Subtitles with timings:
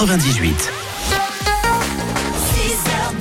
[0.00, 0.72] 98.
[2.54, 3.20] 6h10,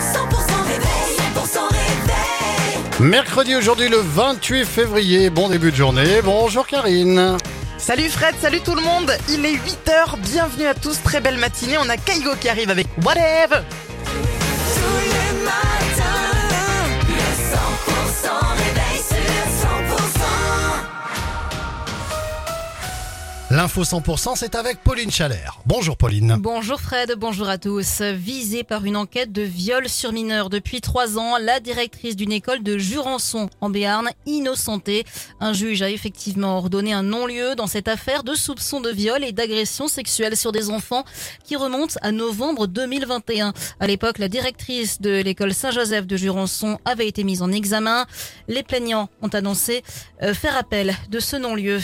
[0.00, 3.08] 100% réveil, 100% réveil.
[3.08, 7.36] Mercredi aujourd'hui le 28 février, bon début de journée, bonjour Karine.
[7.78, 11.78] Salut Fred, salut tout le monde Il est 8h, bienvenue à tous, très belle matinée,
[11.78, 13.60] on a Kaigo qui arrive avec Whatever
[23.54, 25.60] L'info 100% c'est avec Pauline Chalère.
[25.64, 26.38] Bonjour Pauline.
[26.40, 28.00] Bonjour Fred, bonjour à tous.
[28.00, 32.64] Visée par une enquête de viol sur mineur depuis trois ans, la directrice d'une école
[32.64, 35.04] de Jurançon en Béarn, innocentée.
[35.38, 39.30] Un juge a effectivement ordonné un non-lieu dans cette affaire de soupçon de viol et
[39.30, 41.04] d'agression sexuelle sur des enfants
[41.44, 43.52] qui remonte à novembre 2021.
[43.78, 48.04] À l'époque, la directrice de l'école Saint-Joseph de Jurançon avait été mise en examen.
[48.48, 49.84] Les plaignants ont annoncé
[50.24, 51.78] euh, faire appel de ce non-lieu.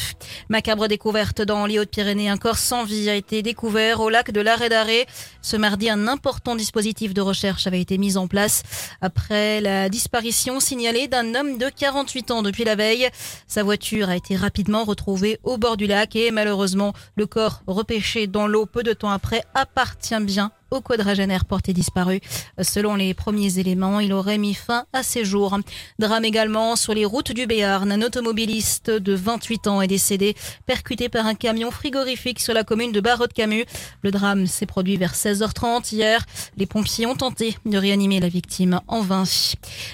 [0.48, 4.40] Macabre découverte dans les Hautes-Pyrénées, un corps sans vie a été découvert au lac de
[4.40, 5.06] l'Arrêt d'Arrêt.
[5.42, 8.62] Ce mardi, un important dispositif de recherche avait été mis en place
[9.00, 13.08] après la disparition signalée d'un homme de 48 ans depuis la veille.
[13.46, 18.26] Sa voiture a été rapidement retrouvée au bord du lac et malheureusement, le corps repêché
[18.26, 22.20] dans l'eau peu de temps après appartient bien au quadragénaire porté disparu.
[22.60, 25.58] Selon les premiers éléments, il aurait mis fin à ses jours.
[25.98, 27.90] Drame également sur les routes du Béarn.
[27.90, 32.92] Un automobiliste de 28 ans est décédé, percuté par un camion frigorifique sur la commune
[32.92, 33.64] de Barreau-de-Camus.
[34.02, 36.24] Le drame s'est produit vers 16h30 hier.
[36.56, 39.24] Les pompiers ont tenté de réanimer la victime en vain.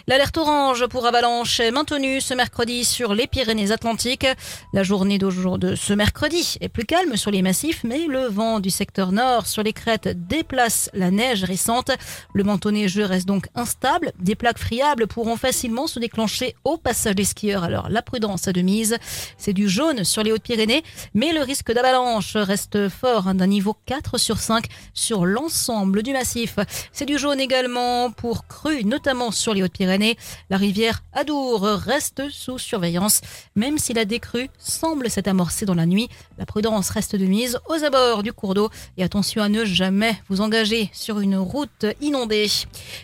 [0.07, 4.27] L'alerte orange pour avalanche est maintenue ce mercredi sur les Pyrénées-Atlantiques.
[4.73, 8.71] La journée de ce mercredi est plus calme sur les massifs, mais le vent du
[8.71, 11.91] secteur nord sur les crêtes déplace la neige récente.
[12.33, 14.13] Le manteau neigeux reste donc instable.
[14.19, 17.65] Des plaques friables pourront facilement se déclencher au passage des skieurs.
[17.65, 18.97] Alors la prudence à de mise.
[19.39, 20.83] C'est du jaune sur les Hautes-Pyrénées,
[21.15, 26.13] mais le risque d'avalanche reste fort hein, d'un niveau 4 sur 5 sur l'ensemble du
[26.13, 26.59] massif.
[26.93, 30.17] C'est du jaune également pour crues, notamment sur les Hautes-Pyrénées.
[30.51, 33.21] La rivière Adour reste sous surveillance,
[33.55, 36.09] même si la décrue semble s'être amorcée dans la nuit.
[36.39, 40.17] La prudence reste de mise aux abords du cours d'eau et attention à ne jamais
[40.29, 40.56] vous engager
[40.93, 42.47] sur une route inondée.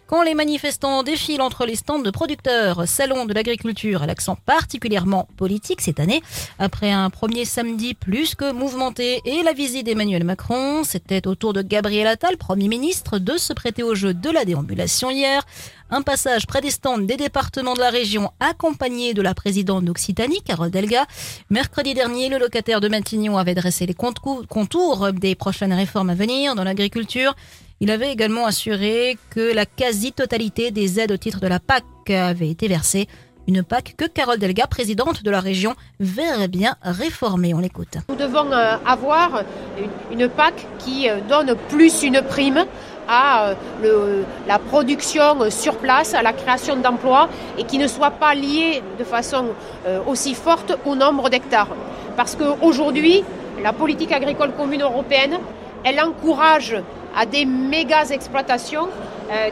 [0.07, 5.29] Quand les manifestants défilent entre les stands de producteurs, salon de l'agriculture à l'accent particulièrement
[5.37, 6.23] politique cette année,
[6.59, 11.53] après un premier samedi plus que mouvementé et la visite d'Emmanuel Macron, c'était au tour
[11.53, 15.45] de Gabriel Attal, Premier ministre, de se prêter au jeu de la déambulation hier.
[15.95, 20.41] Un passage près des stands des départements de la région accompagné de la présidente d'Occitanie,
[20.41, 21.05] Carole Delga.
[21.51, 26.55] Mercredi dernier, le locataire de Matignon avait dressé les contours des prochaines réformes à venir
[26.55, 27.37] dans l'agriculture.
[27.81, 32.49] Il avait également assuré que la quasi-totalité des aides au titre de la PAC avait
[32.49, 33.07] été versée.
[33.47, 37.53] Une PAC que Carole Delga, présidente de la région, verrait bien réformer.
[37.53, 37.99] On l'écoute.
[38.09, 39.43] Nous devons euh, avoir
[40.11, 42.65] une, une PAC qui euh, donne plus une prime
[43.09, 43.55] à
[43.85, 48.35] euh, la production euh, sur place, à la création d'emplois et qui ne soit pas
[48.35, 49.47] liée de façon
[49.87, 51.69] euh, aussi forte au nombre d'hectares.
[52.17, 53.25] Parce qu'aujourd'hui,
[53.63, 55.39] la politique agricole commune européenne,
[55.85, 56.77] elle encourage
[57.17, 58.89] à des méga exploitations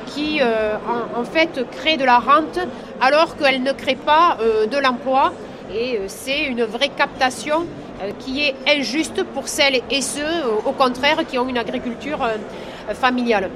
[0.06, 2.58] qui en, fait créent de la rente
[3.00, 4.36] alors qu'elles ne créent pas
[4.70, 5.32] de l'emploi
[5.74, 7.66] et c'est une vraie captation
[8.18, 12.18] qui est injuste pour celles et ceux, au contraire, qui ont une agriculture
[12.94, 13.50] familiale.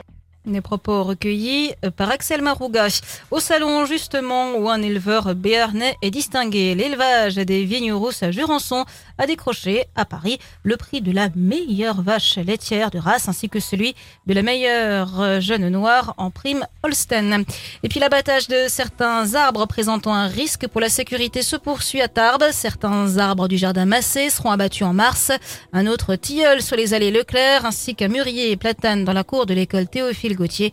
[0.47, 2.89] Des propos recueillis euh, par Axel Marouga.
[3.31, 6.75] Au salon, justement, où un éleveur béarnais est distingué.
[6.75, 8.85] L'élevage des vignes rousses à Jurançon
[9.19, 13.61] a décroché, à Paris, le prix de la meilleure vache laitière de race, ainsi que
[13.61, 13.95] celui
[14.27, 17.45] de la meilleure euh, jeune noire en prime Holstein.
[17.83, 22.09] Et puis l'abattage de certains arbres présentant un risque pour la sécurité se poursuit à
[22.09, 22.45] Tarbes.
[22.53, 25.31] Certains arbres du jardin Massé seront abattus en mars.
[25.73, 29.47] Un autre tilleul sur les allées Leclerc, ainsi qu'un mûrier et platane dans la cour
[29.47, 30.73] de l'école Théophile Gautier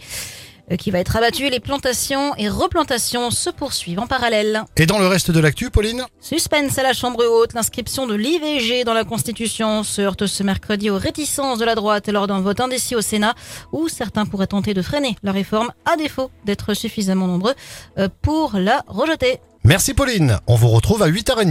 [0.77, 1.49] qui va être abattu.
[1.49, 4.63] Les plantations et replantations se poursuivent en parallèle.
[4.77, 8.83] Et dans le reste de l'actu, Pauline Suspense à la Chambre haute, l'inscription de l'IVG
[8.83, 12.59] dans la Constitution se heurte ce mercredi aux réticences de la droite lors d'un vote
[12.59, 13.35] indécis au Sénat
[13.71, 17.53] où certains pourraient tenter de freiner la réforme à défaut d'être suffisamment nombreux
[17.97, 19.39] euh, pour la rejeter.
[19.63, 21.47] Merci Pauline, on vous retrouve à 8h30.